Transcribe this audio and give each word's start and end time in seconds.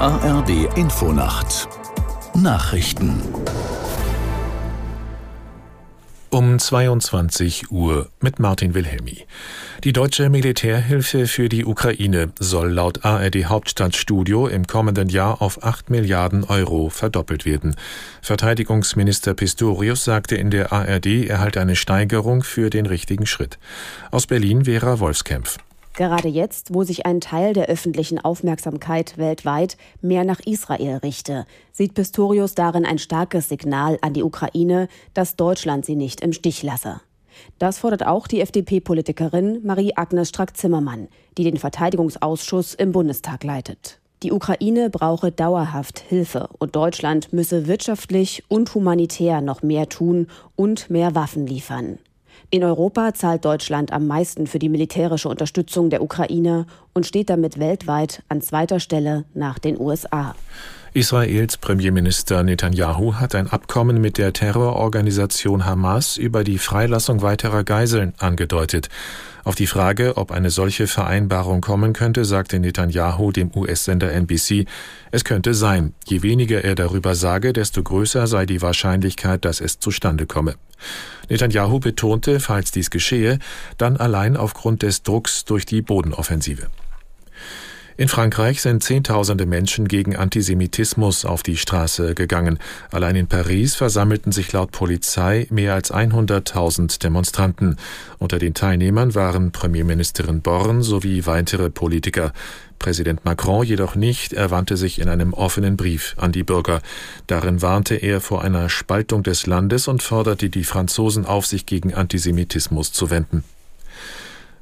ARD 0.00 0.78
Infonacht 0.78 1.68
Nachrichten 2.34 3.20
um 6.30 6.58
22 6.58 7.70
Uhr 7.70 8.08
mit 8.22 8.38
Martin 8.38 8.72
Wilhelmi. 8.72 9.26
Die 9.84 9.92
deutsche 9.92 10.30
Militärhilfe 10.30 11.26
für 11.26 11.50
die 11.50 11.66
Ukraine 11.66 12.32
soll 12.38 12.70
laut 12.70 13.04
ARD 13.04 13.44
Hauptstadtstudio 13.44 14.46
im 14.46 14.66
kommenden 14.66 15.10
Jahr 15.10 15.42
auf 15.42 15.62
8 15.62 15.90
Milliarden 15.90 16.44
Euro 16.44 16.88
verdoppelt 16.88 17.44
werden. 17.44 17.76
Verteidigungsminister 18.22 19.34
Pistorius 19.34 20.04
sagte 20.04 20.34
in 20.34 20.48
der 20.48 20.72
ARD, 20.72 21.28
er 21.28 21.40
halte 21.40 21.60
eine 21.60 21.76
Steigerung 21.76 22.42
für 22.42 22.70
den 22.70 22.86
richtigen 22.86 23.26
Schritt. 23.26 23.58
Aus 24.10 24.26
Berlin 24.26 24.64
Vera 24.64 24.98
Wolfskämpf. 24.98 25.58
Gerade 26.00 26.28
jetzt, 26.28 26.72
wo 26.72 26.82
sich 26.82 27.04
ein 27.04 27.20
Teil 27.20 27.52
der 27.52 27.66
öffentlichen 27.66 28.18
Aufmerksamkeit 28.18 29.18
weltweit 29.18 29.76
mehr 30.00 30.24
nach 30.24 30.40
Israel 30.40 30.96
richte, 30.96 31.44
sieht 31.72 31.92
Pistorius 31.92 32.54
darin 32.54 32.86
ein 32.86 32.98
starkes 32.98 33.50
Signal 33.50 33.98
an 34.00 34.14
die 34.14 34.22
Ukraine, 34.22 34.88
dass 35.12 35.36
Deutschland 35.36 35.84
sie 35.84 35.96
nicht 35.96 36.22
im 36.22 36.32
Stich 36.32 36.62
lasse. 36.62 37.02
Das 37.58 37.80
fordert 37.80 38.06
auch 38.06 38.26
die 38.28 38.40
FDP-Politikerin 38.40 39.60
Marie-Agnes 39.62 40.30
Strack-Zimmermann, 40.30 41.08
die 41.36 41.44
den 41.44 41.58
Verteidigungsausschuss 41.58 42.72
im 42.72 42.92
Bundestag 42.92 43.44
leitet. 43.44 44.00
Die 44.22 44.32
Ukraine 44.32 44.88
brauche 44.88 45.30
dauerhaft 45.30 45.98
Hilfe 45.98 46.48
und 46.58 46.76
Deutschland 46.76 47.34
müsse 47.34 47.66
wirtschaftlich 47.66 48.42
und 48.48 48.74
humanitär 48.74 49.42
noch 49.42 49.60
mehr 49.60 49.86
tun 49.90 50.28
und 50.56 50.88
mehr 50.88 51.14
Waffen 51.14 51.46
liefern. 51.46 51.98
In 52.48 52.64
Europa 52.64 53.12
zahlt 53.12 53.44
Deutschland 53.44 53.92
am 53.92 54.06
meisten 54.06 54.46
für 54.46 54.58
die 54.58 54.68
militärische 54.70 55.28
Unterstützung 55.28 55.90
der 55.90 56.02
Ukraine 56.02 56.66
und 56.94 57.06
steht 57.06 57.28
damit 57.28 57.58
weltweit 57.58 58.22
an 58.28 58.40
zweiter 58.40 58.80
Stelle 58.80 59.24
nach 59.34 59.58
den 59.58 59.78
USA. 59.78 60.34
Israels 60.92 61.56
Premierminister 61.56 62.42
Netanyahu 62.42 63.14
hat 63.14 63.36
ein 63.36 63.46
Abkommen 63.46 64.00
mit 64.00 64.18
der 64.18 64.32
Terrororganisation 64.32 65.64
Hamas 65.64 66.16
über 66.16 66.42
die 66.42 66.58
Freilassung 66.58 67.22
weiterer 67.22 67.62
Geiseln 67.62 68.12
angedeutet. 68.18 68.88
Auf 69.44 69.54
die 69.54 69.68
Frage, 69.68 70.16
ob 70.16 70.32
eine 70.32 70.50
solche 70.50 70.88
Vereinbarung 70.88 71.60
kommen 71.60 71.92
könnte, 71.92 72.24
sagte 72.24 72.58
Netanyahu 72.58 73.30
dem 73.30 73.52
US-Sender 73.54 74.10
NBC, 74.10 74.66
es 75.12 75.22
könnte 75.22 75.54
sein. 75.54 75.94
Je 76.06 76.24
weniger 76.24 76.64
er 76.64 76.74
darüber 76.74 77.14
sage, 77.14 77.52
desto 77.52 77.84
größer 77.84 78.26
sei 78.26 78.44
die 78.44 78.60
Wahrscheinlichkeit, 78.60 79.44
dass 79.44 79.60
es 79.60 79.78
zustande 79.78 80.26
komme. 80.26 80.56
Netanyahu 81.28 81.78
betonte, 81.78 82.40
falls 82.40 82.72
dies 82.72 82.90
geschehe, 82.90 83.38
dann 83.78 83.96
allein 83.96 84.36
aufgrund 84.36 84.82
des 84.82 85.04
Drucks 85.04 85.44
durch 85.44 85.66
die 85.66 85.82
Bodenoffensive. 85.82 86.66
In 88.00 88.08
Frankreich 88.08 88.62
sind 88.62 88.82
Zehntausende 88.82 89.44
Menschen 89.44 89.86
gegen 89.86 90.16
Antisemitismus 90.16 91.26
auf 91.26 91.42
die 91.42 91.58
Straße 91.58 92.14
gegangen. 92.14 92.58
Allein 92.90 93.14
in 93.14 93.26
Paris 93.26 93.74
versammelten 93.74 94.32
sich 94.32 94.50
laut 94.54 94.70
Polizei 94.70 95.46
mehr 95.50 95.74
als 95.74 95.92
100.000 95.92 96.98
Demonstranten. 97.02 97.76
Unter 98.18 98.38
den 98.38 98.54
Teilnehmern 98.54 99.14
waren 99.14 99.52
Premierministerin 99.52 100.40
Born 100.40 100.80
sowie 100.80 101.26
weitere 101.26 101.68
Politiker. 101.68 102.32
Präsident 102.78 103.26
Macron 103.26 103.66
jedoch 103.66 103.96
nicht, 103.96 104.32
er 104.32 104.50
wandte 104.50 104.78
sich 104.78 104.98
in 104.98 105.10
einem 105.10 105.34
offenen 105.34 105.76
Brief 105.76 106.14
an 106.16 106.32
die 106.32 106.42
Bürger. 106.42 106.80
Darin 107.26 107.60
warnte 107.60 107.96
er 107.96 108.22
vor 108.22 108.42
einer 108.42 108.70
Spaltung 108.70 109.24
des 109.24 109.46
Landes 109.46 109.88
und 109.88 110.02
forderte 110.02 110.48
die 110.48 110.64
Franzosen 110.64 111.26
auf, 111.26 111.44
sich 111.44 111.66
gegen 111.66 111.92
Antisemitismus 111.92 112.92
zu 112.92 113.10
wenden. 113.10 113.44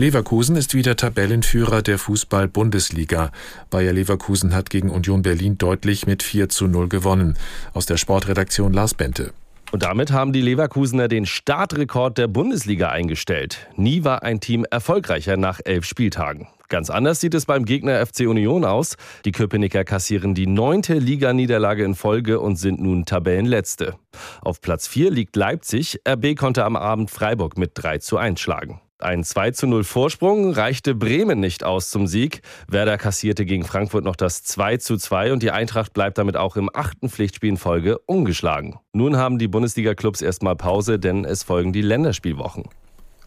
Leverkusen 0.00 0.56
ist 0.56 0.72
wieder 0.72 0.96
Tabellenführer 0.96 1.82
der 1.82 1.98
Fußball-Bundesliga. 1.98 3.32
Bayer 3.68 3.92
Leverkusen 3.92 4.54
hat 4.54 4.70
gegen 4.70 4.88
Union 4.88 5.20
Berlin 5.20 5.58
deutlich 5.58 6.06
mit 6.06 6.22
4 6.22 6.48
zu 6.48 6.68
0 6.68 6.88
gewonnen. 6.88 7.36
Aus 7.74 7.84
der 7.84 7.98
Sportredaktion 7.98 8.72
Lars 8.72 8.94
Bente. 8.94 9.34
Und 9.72 9.82
damit 9.82 10.10
haben 10.10 10.32
die 10.32 10.40
Leverkusener 10.40 11.06
den 11.06 11.26
Startrekord 11.26 12.16
der 12.16 12.28
Bundesliga 12.28 12.88
eingestellt. 12.88 13.68
Nie 13.76 14.02
war 14.02 14.22
ein 14.22 14.40
Team 14.40 14.64
erfolgreicher 14.70 15.36
nach 15.36 15.60
elf 15.66 15.84
Spieltagen. 15.84 16.48
Ganz 16.70 16.88
anders 16.88 17.20
sieht 17.20 17.34
es 17.34 17.44
beim 17.44 17.66
Gegner 17.66 18.06
FC 18.06 18.20
Union 18.20 18.64
aus. 18.64 18.96
Die 19.26 19.32
Köpenicker 19.32 19.84
kassieren 19.84 20.34
die 20.34 20.46
neunte 20.46 20.94
Liganiederlage 20.94 21.84
in 21.84 21.94
Folge 21.94 22.40
und 22.40 22.56
sind 22.56 22.80
nun 22.80 23.04
Tabellenletzte. 23.04 23.96
Auf 24.40 24.62
Platz 24.62 24.88
4 24.88 25.10
liegt 25.10 25.36
Leipzig. 25.36 26.00
RB 26.08 26.36
konnte 26.36 26.64
am 26.64 26.76
Abend 26.76 27.10
Freiburg 27.10 27.58
mit 27.58 27.72
3 27.74 27.98
zu 27.98 28.16
1 28.16 28.40
schlagen. 28.40 28.80
Ein 29.02 29.24
2 29.24 29.52
zu 29.52 29.66
0 29.66 29.84
Vorsprung 29.84 30.52
reichte 30.52 30.94
Bremen 30.94 31.40
nicht 31.40 31.64
aus 31.64 31.90
zum 31.90 32.06
Sieg. 32.06 32.42
Werder 32.68 32.98
kassierte 32.98 33.46
gegen 33.46 33.64
Frankfurt 33.64 34.04
noch 34.04 34.16
das 34.16 34.42
2 34.42 34.76
zu 34.76 34.96
2 34.96 35.32
und 35.32 35.42
die 35.42 35.50
Eintracht 35.50 35.94
bleibt 35.94 36.18
damit 36.18 36.36
auch 36.36 36.56
im 36.56 36.70
achten 36.72 37.08
Pflichtspiel 37.08 37.50
in 37.50 37.56
Folge 37.56 37.98
ungeschlagen. 38.00 38.78
Nun 38.92 39.16
haben 39.16 39.38
die 39.38 39.48
Bundesliga-Clubs 39.48 40.20
erstmal 40.20 40.56
Pause, 40.56 40.98
denn 40.98 41.24
es 41.24 41.42
folgen 41.42 41.72
die 41.72 41.82
Länderspielwochen. 41.82 42.64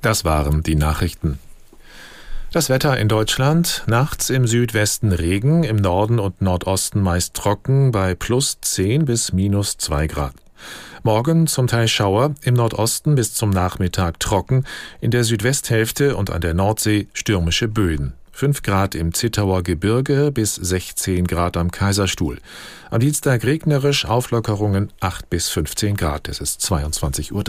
Das 0.01 0.23
waren 0.25 0.61
die 0.61 0.75
Nachrichten. 0.75 1.39
Das 2.51 2.69
Wetter 2.69 2.99
in 2.99 3.07
Deutschland. 3.07 3.83
Nachts 3.87 4.29
im 4.29 4.45
Südwesten 4.45 5.11
Regen, 5.11 5.63
im 5.63 5.77
Norden 5.77 6.19
und 6.19 6.39
Nordosten 6.39 7.01
meist 7.01 7.33
trocken 7.33 7.91
bei 7.91 8.13
plus 8.13 8.59
10 8.61 9.05
bis 9.05 9.33
minus 9.33 9.77
2 9.77 10.05
Grad. 10.05 10.35
Morgen 11.03 11.47
zum 11.47 11.67
Teil 11.67 11.87
Schauer, 11.87 12.35
im 12.43 12.53
Nordosten 12.53 13.15
bis 13.15 13.33
zum 13.33 13.49
Nachmittag 13.49 14.19
trocken, 14.19 14.65
in 15.01 15.11
der 15.11 15.23
Südwesthälfte 15.23 16.15
und 16.15 16.29
an 16.29 16.41
der 16.41 16.53
Nordsee 16.53 17.07
stürmische 17.13 17.67
Böen. 17.67 18.13
5 18.31 18.63
Grad 18.63 18.95
im 18.95 19.13
Zittauer 19.13 19.61
Gebirge 19.63 20.31
bis 20.31 20.55
16 20.55 21.27
Grad 21.27 21.55
am 21.55 21.71
Kaiserstuhl. 21.71 22.39
Am 22.89 22.99
Dienstag 22.99 23.43
regnerisch, 23.43 24.05
Auflockerungen 24.05 24.91
8 24.99 25.29
bis 25.29 25.49
15 25.49 25.95
Grad. 25.95 26.27
Es 26.27 26.39
ist 26.39 26.61
22.03 26.61 27.31
Uhr. 27.31 27.43